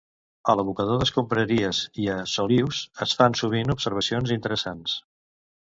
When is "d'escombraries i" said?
1.01-2.07